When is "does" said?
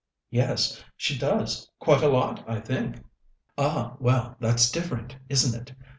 1.15-1.69